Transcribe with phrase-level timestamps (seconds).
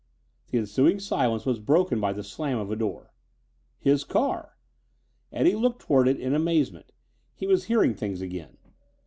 [0.47, 3.13] The ensuing silence was broken by the slam of a door.
[3.77, 4.57] His car!
[5.31, 6.91] Eddie looked toward it in amazement;
[7.35, 8.57] he was hearing things again.